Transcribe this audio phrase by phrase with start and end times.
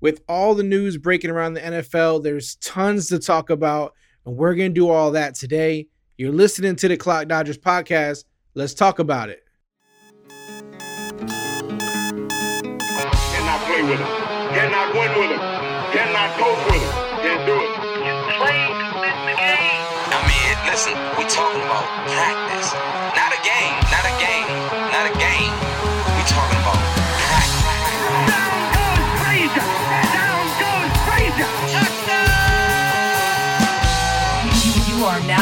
[0.00, 4.54] with all the news breaking around the NFL, there's tons to talk about, and we're
[4.54, 5.88] going to do all that today.
[6.16, 8.24] You're listening to the Clock Dodgers podcast.
[8.54, 9.44] Let's talk about it.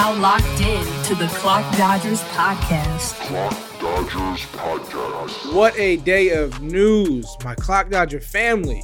[0.08, 3.12] Now locked in to the Clock Dodgers podcast.
[3.26, 5.52] Clock Dodgers Podcast.
[5.54, 8.82] What a day of news, my Clock Dodger family.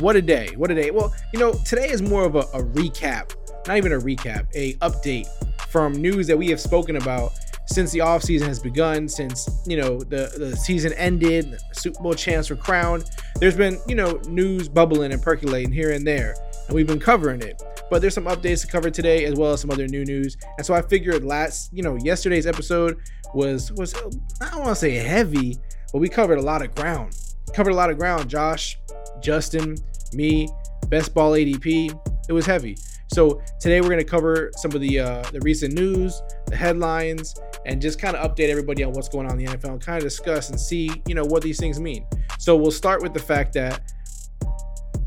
[0.00, 0.48] What a day.
[0.56, 0.90] What a day.
[0.90, 3.34] Well, you know, today is more of a, a recap,
[3.66, 5.26] not even a recap, a update
[5.68, 7.32] from news that we have spoken about
[7.66, 12.14] since the offseason has begun, since, you know, the, the season ended, the Super Bowl
[12.14, 13.04] champs were crowned.
[13.36, 16.34] There's been, you know, news bubbling and percolating here and there,
[16.66, 17.62] and we've been covering it.
[17.90, 20.36] But there's some updates to cover today as well as some other new news.
[20.56, 22.98] And so I figured last, you know, yesterday's episode
[23.34, 23.94] was was
[24.40, 25.58] I don't want to say heavy,
[25.92, 27.16] but we covered a lot of ground.
[27.54, 28.28] Covered a lot of ground.
[28.28, 28.78] Josh,
[29.20, 29.76] Justin,
[30.12, 30.48] me,
[30.88, 31.98] best ball ADP.
[32.28, 32.76] It was heavy.
[33.14, 37.34] So today we're going to cover some of the uh, the recent news, the headlines,
[37.64, 39.96] and just kind of update everybody on what's going on in the NFL and kind
[39.96, 42.06] of discuss and see you know what these things mean.
[42.38, 43.92] So we'll start with the fact that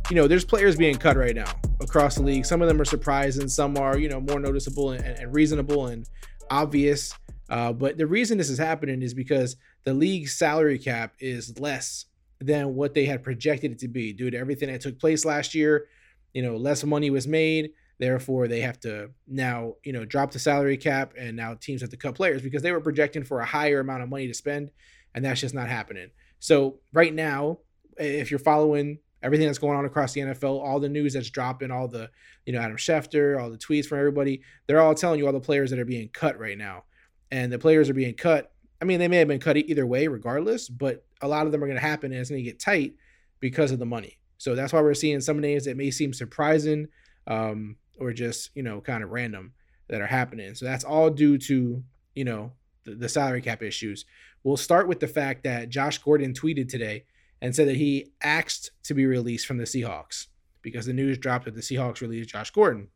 [0.09, 2.45] you know there's players being cut right now across the league.
[2.45, 6.07] Some of them are surprising, some are you know more noticeable and, and reasonable and
[6.49, 7.13] obvious.
[7.49, 12.05] Uh, but the reason this is happening is because the league's salary cap is less
[12.39, 15.53] than what they had projected it to be due to everything that took place last
[15.53, 15.87] year.
[16.33, 17.71] You know, less money was made.
[17.99, 21.91] Therefore, they have to now, you know, drop the salary cap and now teams have
[21.91, 24.71] to cut players because they were projecting for a higher amount of money to spend.
[25.13, 26.09] And that's just not happening.
[26.39, 27.59] So, right now,
[27.97, 31.71] if you're following everything that's going on across the NFL, all the news that's dropping,
[31.71, 32.09] all the,
[32.45, 35.39] you know, Adam Schefter, all the tweets from everybody, they're all telling you all the
[35.39, 36.83] players that are being cut right now.
[37.31, 38.51] And the players are being cut.
[38.81, 41.63] I mean, they may have been cut either way, regardless, but a lot of them
[41.63, 42.95] are going to happen and it's going to get tight
[43.39, 44.17] because of the money.
[44.37, 46.87] So that's why we're seeing some names that may seem surprising
[47.27, 49.53] um, or just, you know, kind of random
[49.87, 50.55] that are happening.
[50.55, 51.83] So that's all due to,
[52.15, 52.53] you know,
[52.85, 54.05] the, the salary cap issues.
[54.43, 57.05] We'll start with the fact that Josh Gordon tweeted today
[57.41, 60.27] and said that he asked to be released from the Seahawks
[60.61, 62.87] because the news dropped that the Seahawks released Josh Gordon.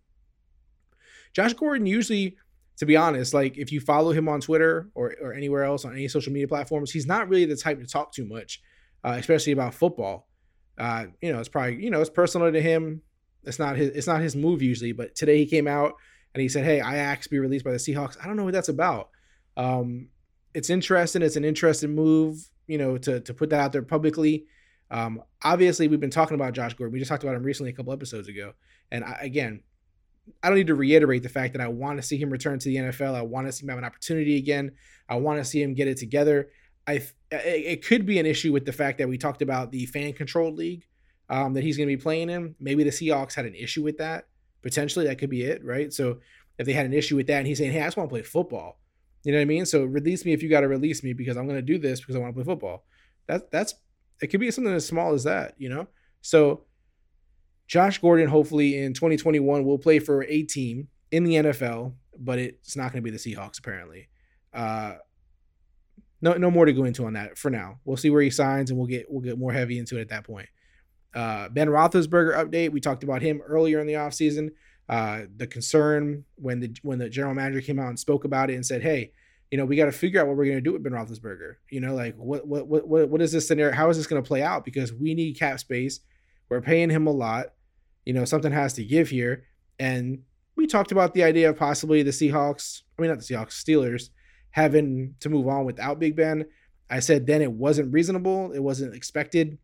[1.33, 2.37] Josh Gordon usually,
[2.77, 5.93] to be honest, like if you follow him on Twitter or, or anywhere else on
[5.93, 8.61] any social media platforms, he's not really the type to talk too much,
[9.03, 10.27] uh, especially about football.
[10.77, 13.01] Uh, you know, it's probably you know it's personal to him.
[13.43, 15.93] It's not his it's not his move usually, but today he came out
[16.33, 18.43] and he said, "Hey, I asked to be released by the Seahawks." I don't know
[18.43, 19.09] what that's about.
[19.57, 20.09] Um,
[20.53, 21.21] it's interesting.
[21.21, 24.45] It's an interesting move, you know, to to put that out there publicly.
[24.91, 26.93] Um, obviously, we've been talking about Josh Gordon.
[26.93, 28.53] We just talked about him recently a couple episodes ago,
[28.91, 29.61] and I, again,
[30.43, 32.69] I don't need to reiterate the fact that I want to see him return to
[32.69, 33.15] the NFL.
[33.15, 34.71] I want to see him have an opportunity again.
[35.07, 36.49] I want to see him get it together.
[36.87, 40.13] I it could be an issue with the fact that we talked about the fan
[40.13, 40.85] controlled league
[41.29, 42.55] um, that he's going to be playing in.
[42.59, 44.27] Maybe the Seahawks had an issue with that.
[44.61, 45.91] Potentially, that could be it, right?
[45.91, 46.19] So
[46.57, 48.13] if they had an issue with that, and he's saying, "Hey, I just want to
[48.13, 48.79] play football,"
[49.25, 49.65] you know what I mean?
[49.65, 51.99] So release me if you got to release me because I'm going to do this
[51.99, 52.85] because I want to play football.
[53.27, 53.73] That that's
[54.21, 55.87] it could be something as small as that, you know.
[56.21, 56.65] So
[57.67, 62.75] Josh Gordon, hopefully in 2021, will play for a team in the NFL, but it's
[62.75, 64.09] not going to be the Seahawks apparently.
[64.53, 64.95] Uh,
[66.21, 67.79] no, no more to go into on that for now.
[67.83, 70.09] We'll see where he signs, and we'll get we'll get more heavy into it at
[70.09, 70.49] that point.
[71.15, 72.71] Uh, ben Roethlisberger update.
[72.71, 74.51] We talked about him earlier in the offseason.
[74.87, 78.55] Uh, the concern when the when the general manager came out and spoke about it
[78.55, 79.11] and said, "Hey,
[79.51, 81.55] you know, we got to figure out what we're going to do with Ben Roethlisberger.
[81.69, 83.73] You know, like what what what what is this scenario?
[83.73, 84.65] How is this going to play out?
[84.65, 85.99] Because we need cap space.
[86.49, 87.47] We're paying him a lot.
[88.05, 89.45] You know, something has to give here.
[89.79, 90.23] And
[90.55, 92.81] we talked about the idea of possibly the Seahawks.
[92.97, 94.09] I mean, not the Seahawks, Steelers
[94.51, 96.45] having to move on without Big Ben.
[96.89, 98.51] I said then it wasn't reasonable.
[98.51, 99.57] It wasn't expected.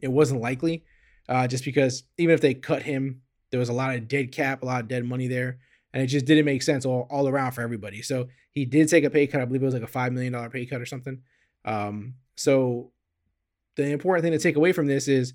[0.00, 0.84] It wasn't likely,
[1.28, 3.21] uh, just because even if they cut him,
[3.52, 5.58] there was a lot of dead cap, a lot of dead money there,
[5.92, 8.02] and it just didn't make sense all, all around for everybody.
[8.02, 9.40] So he did take a pay cut.
[9.40, 11.20] I believe it was like a five million dollar pay cut or something.
[11.64, 12.90] Um, so
[13.76, 15.34] the important thing to take away from this is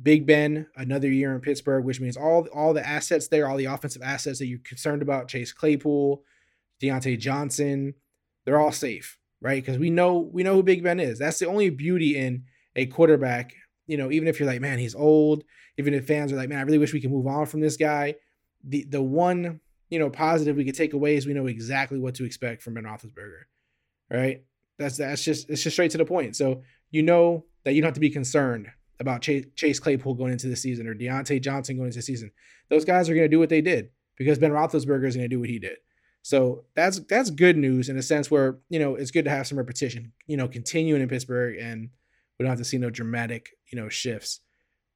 [0.00, 3.64] Big Ben another year in Pittsburgh, which means all all the assets there, all the
[3.64, 6.22] offensive assets that you're concerned about, Chase Claypool,
[6.82, 7.94] Diontae Johnson,
[8.44, 9.64] they're all safe, right?
[9.64, 11.18] Because we know we know who Big Ben is.
[11.18, 12.44] That's the only beauty in
[12.76, 13.54] a quarterback.
[13.86, 15.44] You know, even if you're like, man, he's old.
[15.78, 17.76] Even if fans are like, man, I really wish we could move on from this
[17.76, 18.16] guy.
[18.64, 19.60] The the one
[19.90, 22.74] you know positive we could take away is we know exactly what to expect from
[22.74, 23.42] Ben Roethlisberger,
[24.10, 24.42] right?
[24.78, 26.36] That's that's just it's just straight to the point.
[26.36, 28.68] So you know that you don't have to be concerned
[28.98, 32.30] about Chase, Chase Claypool going into the season or Diontae Johnson going into the season.
[32.70, 35.34] Those guys are going to do what they did because Ben Roethlisberger is going to
[35.34, 35.76] do what he did.
[36.22, 39.46] So that's that's good news in a sense where you know it's good to have
[39.46, 40.12] some repetition.
[40.26, 41.90] You know, continuing in Pittsburgh, and
[42.38, 44.40] we don't have to see no dramatic you know shifts.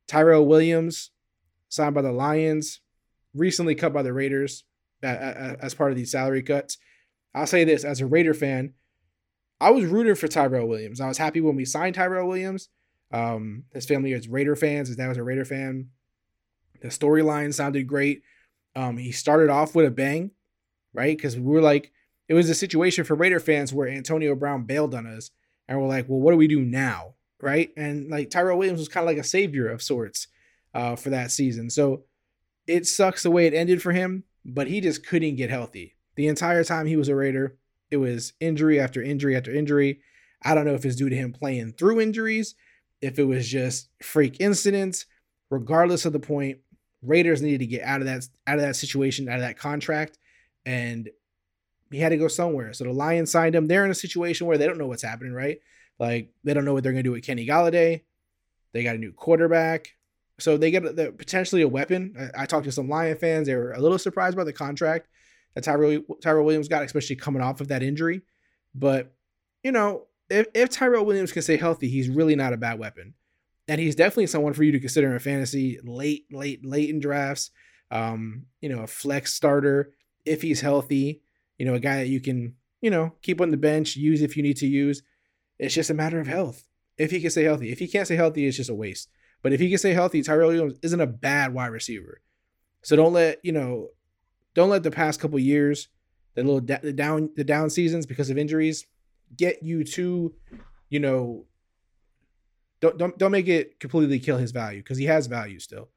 [0.06, 1.10] Tyrell Williams
[1.69, 2.81] signed by the Lions,
[3.34, 4.64] recently cut by the Raiders
[5.02, 6.78] as part of these salary cuts.
[7.34, 8.75] I'll say this as a Raider fan,
[9.60, 11.00] I was rooting for Tyrell Williams.
[11.00, 12.69] I was happy when we signed Tyrell Williams.
[13.12, 14.88] Um, his family is Raider fans.
[14.88, 15.90] His dad was a Raider fan.
[16.81, 18.22] The storyline sounded great.
[18.75, 20.31] Um, he started off with a bang,
[20.94, 21.16] right?
[21.16, 21.92] Because we were like,
[22.28, 25.31] it was a situation for Raider fans where Antonio Brown bailed on us,
[25.69, 27.70] and we're like, well, what do we do now, right?
[27.76, 30.28] And like Tyrell Williams was kind of like a savior of sorts
[30.75, 31.70] uh, for that season.
[31.70, 32.04] So
[32.66, 36.28] it sucks the way it ended for him, but he just couldn't get healthy the
[36.28, 37.56] entire time he was a Raider.
[37.90, 40.00] It was injury after injury after injury.
[40.42, 42.54] I don't know if it's due to him playing through injuries,
[43.00, 45.06] if it was just freak incidents.
[45.50, 46.58] Regardless of the point,
[47.02, 50.19] Raiders needed to get out of that out of that situation, out of that contract,
[50.64, 51.08] and
[51.90, 52.72] he had to go somewhere.
[52.72, 53.66] So the Lions signed him.
[53.66, 55.58] They're in a situation where they don't know what's happening, right?
[56.00, 58.02] Like they don't know what they're going to do with Kenny Golladay.
[58.73, 59.94] They got a new quarterback,
[60.41, 62.32] so they get the, potentially a weapon.
[62.37, 65.06] I, I, talked to some Lion fans; they were a little surprised by the contract
[65.55, 68.23] that Tyrell Tyrell Williams got, especially coming off of that injury.
[68.75, 69.12] But
[69.62, 73.14] you know, if if Tyrell Williams can stay healthy, he's really not a bad weapon
[73.70, 77.52] and he's definitely someone for you to consider in fantasy late, late, late in drafts.
[77.93, 79.93] Um, you know, a flex starter
[80.26, 81.23] if he's healthy.
[81.56, 84.37] You know, a guy that you can, you know, keep on the bench, use if
[84.37, 85.05] you need to use.
[85.61, 86.67] It's just a matter of health.
[86.97, 89.09] If he can stay healthy, if he can't stay healthy, it's just a waste.
[89.43, 92.23] But if he can stay healthy, Tyrell Williams isn't a bad wide receiver.
[92.83, 93.89] So don't let you know,
[94.55, 95.89] don't let the past couple years,
[96.35, 98.87] the little da- the down the down seasons because of injuries,
[99.37, 100.35] get you to,
[100.89, 101.45] you know,
[102.81, 105.91] don't don't don't make it completely kill his value because he has value still.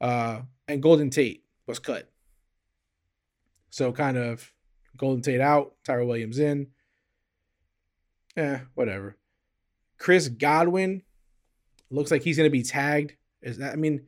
[0.00, 2.08] Uh, and Golden Tate was cut.
[3.70, 4.52] So kind of
[4.96, 6.68] Golden Tate out, Tyrell Williams in.
[8.40, 9.16] Eh, whatever.
[9.98, 11.02] Chris Godwin
[11.90, 13.14] looks like he's gonna be tagged.
[13.42, 14.06] Is that I mean,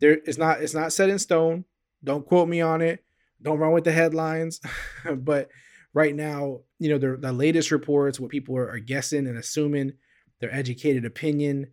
[0.00, 1.64] there it's not it's not set in stone.
[2.02, 3.04] Don't quote me on it.
[3.42, 4.60] Don't run with the headlines.
[5.16, 5.50] but
[5.92, 9.92] right now, you know, the, the latest reports, what people are, are guessing and assuming
[10.40, 11.66] their educated opinion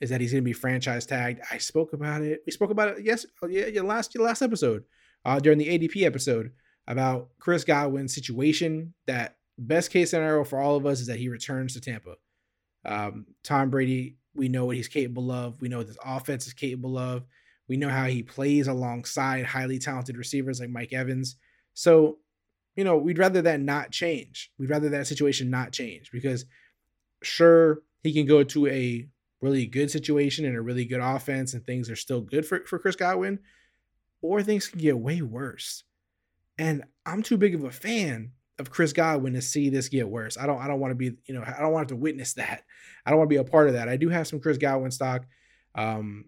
[0.00, 1.40] is that he's going to be franchise tagged.
[1.50, 2.42] I spoke about it.
[2.44, 3.04] We spoke about it.
[3.04, 4.84] Yes, oh, yeah, yeah last last episode,
[5.24, 6.52] uh, during the ADP episode
[6.86, 8.92] about Chris Godwin's situation.
[9.06, 12.16] That best case scenario for all of us is that he returns to Tampa.
[12.84, 15.60] Um, Tom Brady, we know what he's capable of.
[15.60, 17.24] We know what this offense is capable of.
[17.68, 21.36] We know how he plays alongside highly talented receivers like Mike Evans.
[21.74, 22.18] So,
[22.76, 24.52] you know, we'd rather that not change.
[24.58, 26.44] We'd rather that situation not change because,
[27.22, 29.08] sure, he can go to a
[29.40, 32.78] really good situation and a really good offense and things are still good for, for
[32.78, 33.40] Chris Godwin,
[34.22, 35.82] or things can get way worse.
[36.58, 40.38] And I'm too big of a fan of Chris Godwin to see this get worse.
[40.38, 42.62] I don't I don't want to be, you know, I don't want to witness that.
[43.04, 43.88] I don't want to be a part of that.
[43.88, 45.26] I do have some Chris Godwin stock.
[45.74, 46.26] Um,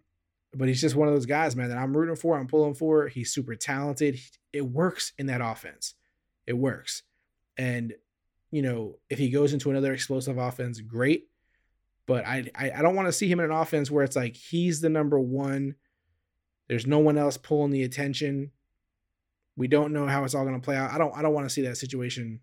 [0.55, 3.09] but he's just one of those guys, man, that I'm rooting for, I'm pulling for.
[3.09, 4.19] He's super talented.
[4.53, 5.95] It works in that offense.
[6.47, 7.03] It works.
[7.57, 7.95] And
[8.51, 11.29] you know, if he goes into another explosive offense, great.
[12.07, 14.35] But I, I, I don't want to see him in an offense where it's like
[14.35, 15.75] he's the number one.
[16.67, 18.53] There's no one else pulling the attention.
[19.59, 20.93] We don't know how it's all going to play out.
[20.93, 22.41] I don't I don't want to see that situation,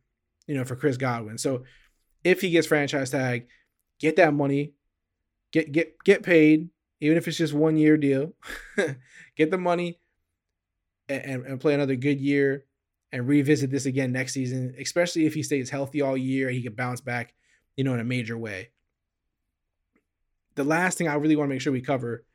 [0.48, 1.38] you know, for Chris Godwin.
[1.38, 1.64] So
[2.24, 3.48] if he gets franchise tag,
[4.00, 4.74] get that money,
[5.52, 6.70] get get get paid,
[7.00, 8.34] even if it's just one year deal.
[9.38, 10.00] get the money
[11.10, 12.66] and, and play another good year
[13.12, 16.74] and revisit this again next season, especially if he stays healthy all year he can
[16.74, 17.34] bounce back,
[17.78, 18.70] you know, in a major way
[20.56, 22.26] the last thing I really want to make sure we cover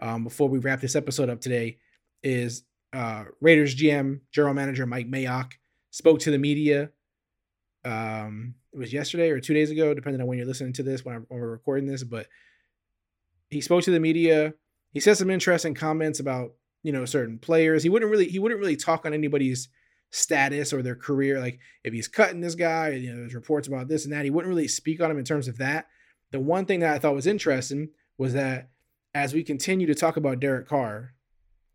[0.00, 1.78] um, before we wrap this episode up today
[2.22, 2.62] is
[2.94, 5.52] uh, Raiders GM, general manager Mike Mayock
[5.90, 6.90] spoke to the media.
[7.84, 11.04] Um, it was yesterday or two days ago, depending on when you're listening to this,
[11.04, 12.02] when, when we're recording this.
[12.02, 12.28] But
[13.50, 14.54] he spoke to the media.
[14.92, 17.82] He said some interesting comments about you know certain players.
[17.82, 19.68] He wouldn't really he wouldn't really talk on anybody's
[20.10, 21.40] status or their career.
[21.40, 24.24] Like if he's cutting this guy, you know, there's reports about this and that.
[24.24, 25.88] He wouldn't really speak on him in terms of that.
[26.30, 28.70] The one thing that I thought was interesting was that
[29.14, 31.14] as we continue to talk about Derek Carr,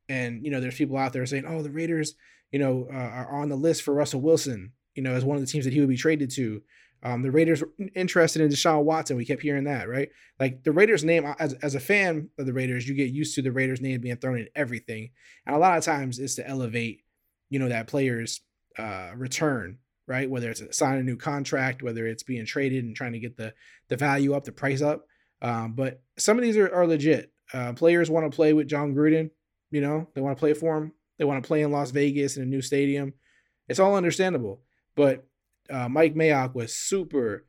[0.10, 2.16] and you know, there's people out there saying, "Oh, the Raiders,
[2.52, 5.42] you know, uh, are on the list for Russell Wilson, you know, as one of
[5.42, 6.62] the teams that he would be traded to."
[7.02, 7.64] Um, the Raiders
[7.96, 9.16] interested in Deshaun Watson.
[9.16, 10.10] We kept hearing that, right?
[10.38, 13.42] Like the Raiders name, as, as a fan of the Raiders, you get used to
[13.42, 15.12] the Raiders name being thrown in everything.
[15.46, 17.06] And a lot of times it's to elevate,
[17.50, 18.42] you know, that player's
[18.78, 19.78] uh, return
[20.10, 20.30] right?
[20.30, 23.54] Whether it's signing a new contract, whether it's being traded and trying to get the
[23.88, 25.06] the value up, the price up.
[25.42, 27.32] Um, but some of these are, are legit.
[27.54, 29.30] Uh, players want to play with Jon Gruden.
[29.72, 30.94] You know, they want to play for him.
[31.18, 33.14] They want to play in Las Vegas in a new stadium.
[33.68, 34.62] It's all understandable.
[34.96, 35.26] But
[35.70, 37.46] uh, Mike Mayock was super,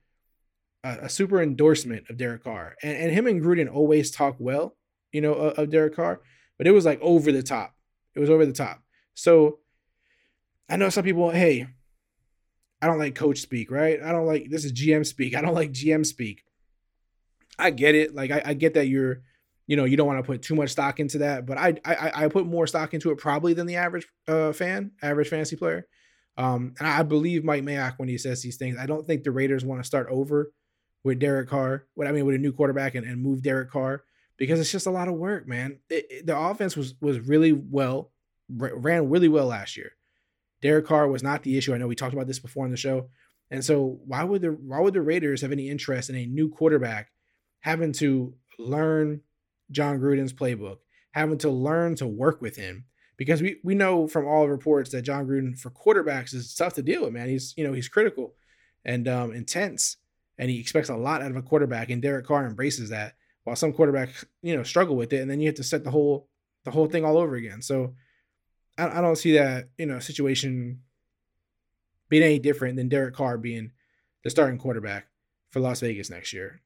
[0.84, 4.76] uh, a super endorsement of Derek Carr, and, and him and Gruden always talk well,
[5.12, 6.20] you know, of, of Derek Carr.
[6.58, 7.74] But it was like over the top.
[8.14, 8.82] It was over the top.
[9.14, 9.60] So
[10.68, 11.66] I know some people, hey,
[12.82, 14.00] I don't like coach speak, right?
[14.02, 15.34] I don't like this is GM speak.
[15.34, 16.44] I don't like GM speak.
[17.58, 18.14] I get it.
[18.14, 19.22] Like I, I get that you're,
[19.70, 22.24] you know, you don't want to put too much stock into that, but I, I
[22.24, 25.86] I put more stock into it probably than the average uh, fan, average fantasy player.
[26.36, 28.76] Um, and I believe Mike Mayock when he says these things.
[28.80, 30.50] I don't think the Raiders want to start over
[31.04, 31.86] with Derek Carr.
[31.94, 34.02] What I mean with a new quarterback and, and move Derek Carr
[34.38, 35.78] because it's just a lot of work, man.
[35.88, 38.10] It, it, the offense was was really well
[38.52, 39.92] ran really well last year.
[40.62, 41.72] Derek Carr was not the issue.
[41.72, 43.08] I know we talked about this before on the show.
[43.52, 46.48] And so why would the why would the Raiders have any interest in a new
[46.48, 47.12] quarterback
[47.60, 49.20] having to learn
[49.70, 50.78] Jon Gruden's playbook,
[51.12, 52.84] having to learn to work with him?
[53.16, 56.82] Because we we know from all reports that Jon Gruden for quarterbacks is tough to
[56.82, 57.28] deal with, man.
[57.28, 58.34] He's you know he's critical
[58.84, 59.96] and um, intense,
[60.38, 61.90] and he expects a lot out of a quarterback.
[61.90, 65.40] And Derek Carr embraces that, while some quarterbacks you know struggle with it, and then
[65.40, 66.28] you have to set the whole
[66.64, 67.60] the whole thing all over again.
[67.62, 67.94] So
[68.78, 70.80] I, I don't see that you know situation
[72.08, 73.70] being any different than Derek Carr being
[74.24, 75.06] the starting quarterback
[75.50, 76.60] for Las Vegas next year.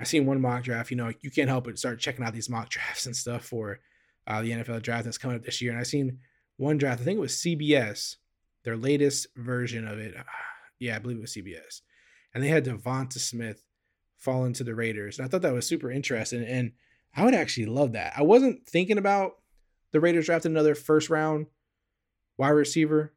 [0.00, 0.90] I seen one mock draft.
[0.90, 3.80] You know, you can't help but start checking out these mock drafts and stuff for
[4.26, 5.72] uh, the NFL draft that's coming up this year.
[5.72, 6.18] And I seen
[6.56, 7.00] one draft.
[7.00, 8.16] I think it was CBS,
[8.64, 10.14] their latest version of it.
[10.82, 11.82] Yeah, I believe it was CBS,
[12.32, 13.62] and they had Devonta Smith
[14.16, 15.18] fall into the Raiders.
[15.18, 16.72] And I thought that was super interesting, and
[17.14, 18.14] I would actually love that.
[18.16, 19.32] I wasn't thinking about
[19.92, 21.48] the Raiders drafted another first round
[22.38, 23.12] wide receiver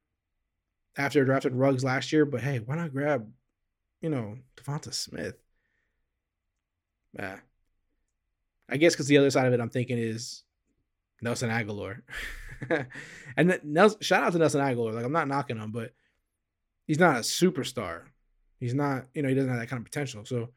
[0.97, 2.25] after they drafted Ruggs last year.
[2.25, 3.29] But hey, why not grab,
[4.01, 5.35] you know, Devonta Smith?
[7.17, 7.37] Yeah.
[8.69, 10.43] I guess because the other side of it, I'm thinking is
[11.21, 12.01] Nelson Agholor.
[13.37, 14.93] and Nelson, shout out to Nelson Agholor.
[14.93, 15.93] Like I'm not knocking him, but
[16.85, 18.03] he's not a superstar.
[18.59, 20.25] He's not, you know, he doesn't have that kind of potential.
[20.25, 20.49] So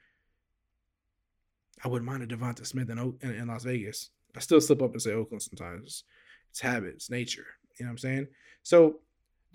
[1.84, 4.10] I wouldn't mind a Devonta Smith in, in, in Las Vegas.
[4.36, 6.04] I still slip up and say Oakland sometimes.
[6.50, 7.46] It's habits, nature.
[7.78, 8.26] You know what I'm saying?
[8.62, 9.00] So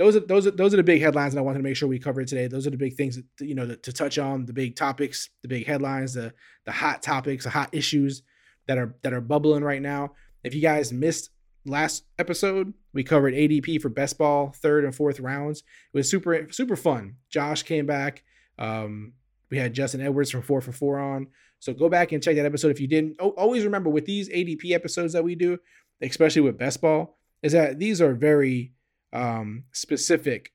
[0.01, 1.87] those are those are those are the big headlines that I wanted to make sure
[1.87, 2.47] we covered today.
[2.47, 5.29] Those are the big things that, you know to, to touch on, the big topics,
[5.43, 6.33] the big headlines, the
[6.65, 8.23] the hot topics, the hot issues
[8.67, 10.13] that are that are bubbling right now.
[10.43, 11.29] If you guys missed
[11.65, 15.59] last episode, we covered ADP for best ball third and fourth rounds.
[15.93, 17.17] It was super super fun.
[17.29, 18.23] Josh came back.
[18.57, 19.13] Um,
[19.51, 21.27] we had Justin Edwards from four for four on.
[21.59, 23.19] So go back and check that episode if you didn't.
[23.19, 25.59] always remember with these ADP episodes that we do,
[26.01, 28.73] especially with best ball, is that these are very
[29.13, 30.51] um, specific.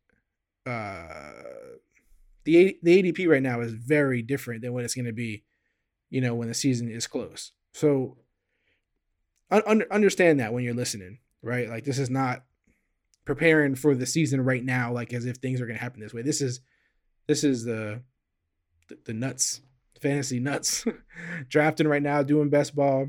[0.64, 1.32] Uh,
[2.44, 5.44] the the ADP right now is very different than what it's going to be,
[6.10, 7.52] you know, when the season is close.
[7.75, 8.18] So
[9.50, 11.68] un- understand that when you're listening, right?
[11.68, 12.44] Like this is not
[13.25, 16.14] preparing for the season right now, like as if things are going to happen this
[16.14, 16.22] way.
[16.22, 16.60] This is
[17.26, 18.02] this is the
[19.04, 19.60] the, nuts
[20.00, 20.84] fantasy nuts
[21.48, 23.08] drafting right now, doing best ball,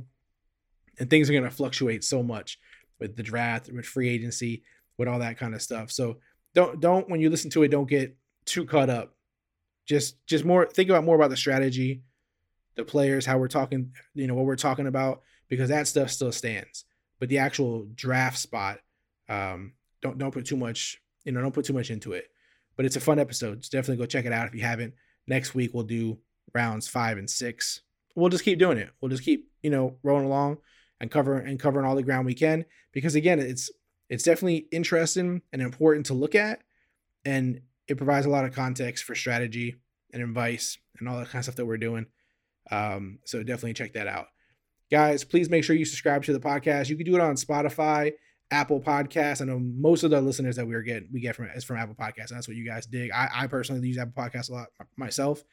[1.00, 2.60] and things are going to fluctuate so much
[3.00, 4.64] with the draft, with free agency,
[4.98, 5.92] with all that kind of stuff.
[5.92, 6.18] So
[6.54, 9.16] don't don't when you listen to it, don't get too caught up.
[9.86, 12.04] Just just more think about more about the strategy,
[12.76, 16.32] the players, how we're talking, you know, what we're talking about, because that stuff still
[16.32, 16.86] stands.
[17.20, 18.80] But the actual draft spot,
[19.30, 22.26] um, don't don't put too much, you know, don't put too much into it.
[22.76, 23.66] But it's a fun episode.
[23.66, 24.94] So definitely go check it out if you haven't.
[25.26, 26.20] Next week we'll do
[26.54, 27.82] rounds five and six.
[28.16, 28.90] We'll just keep doing it.
[29.00, 30.58] We'll just keep, you know, rolling along
[31.00, 32.66] and covering and covering all the ground we can.
[32.92, 33.70] Because again, it's
[34.10, 36.62] it's definitely interesting and important to look at.
[37.26, 39.76] And it provides a lot of context for strategy
[40.14, 42.06] and advice and all that kind of stuff that we're doing.
[42.72, 44.28] Um, so definitely check that out.
[44.90, 46.90] Guys, please make sure you subscribe to the podcast.
[46.90, 48.14] You can do it on Spotify,
[48.52, 49.42] Apple Podcasts.
[49.42, 51.96] I know most of the listeners that we're getting we get from is from Apple
[51.96, 52.30] Podcasts.
[52.30, 53.12] That's what you guys dig.
[53.12, 55.44] I, I personally use Apple Podcasts a lot myself.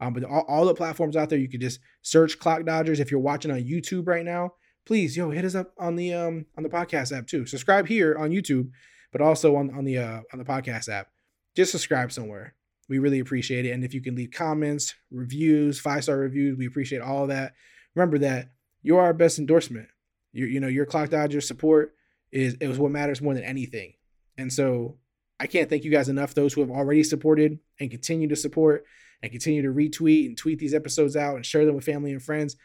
[0.00, 3.00] Um, but all, all the platforms out there, you could just search Clock Dodgers.
[3.00, 4.52] If you're watching on YouTube right now,
[4.84, 7.46] please, yo, hit us up on the um on the podcast app too.
[7.46, 8.70] Subscribe here on YouTube,
[9.12, 11.08] but also on on the uh on the podcast app.
[11.54, 12.54] Just subscribe somewhere.
[12.88, 13.70] We really appreciate it.
[13.70, 17.54] And if you can leave comments, reviews, five star reviews, we appreciate all that.
[17.94, 18.50] Remember that
[18.82, 19.88] you're our best endorsement.
[20.32, 21.94] You you know your Clock dodger support
[22.32, 23.94] is it was what matters more than anything.
[24.36, 24.98] And so
[25.38, 26.34] I can't thank you guys enough.
[26.34, 28.84] Those who have already supported and continue to support
[29.22, 32.22] and continue to retweet and tweet these episodes out and share them with family and
[32.22, 32.56] friends.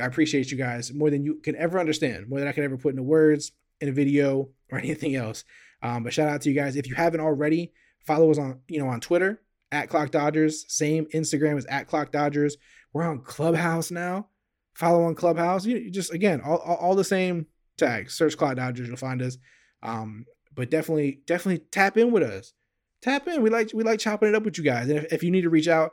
[0.00, 2.76] I appreciate you guys more than you can ever understand, more than I can ever
[2.76, 5.44] put into words, in a video, or anything else.
[5.82, 6.76] Um, but shout out to you guys.
[6.76, 7.72] If you haven't already,
[8.06, 10.64] follow us on, you know, on Twitter at Clock Dodgers.
[10.68, 12.56] Same Instagram is at Clock Dodgers.
[12.92, 14.28] We're on Clubhouse now.
[14.74, 15.66] Follow on Clubhouse.
[15.66, 18.14] You, you just again all, all, all the same tags.
[18.14, 19.38] Search Clock Dodgers, you'll find us.
[19.82, 20.24] Um,
[20.54, 22.54] but definitely, definitely tap in with us.
[23.02, 23.42] Tap in.
[23.42, 24.88] We like we like chopping it up with you guys.
[24.88, 25.92] And if, if you need to reach out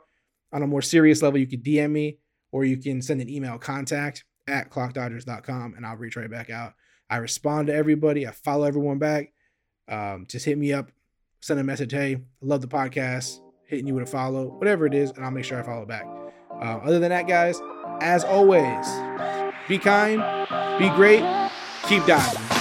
[0.52, 2.18] on a more serious level, you can DM me
[2.54, 6.74] or you can send an email contact at clockdodgers.com and I'll reach right back out.
[7.10, 8.28] I respond to everybody.
[8.28, 9.32] I follow everyone back.
[9.88, 10.92] Um, just hit me up,
[11.40, 11.90] send a message.
[11.90, 13.40] Hey, I love the podcast.
[13.66, 16.06] Hitting you with a follow, whatever it is, and I'll make sure I follow back.
[16.52, 17.60] Uh, other than that, guys,
[18.00, 18.86] as always,
[19.66, 20.20] be kind,
[20.78, 21.24] be great,
[21.88, 22.53] keep dodging.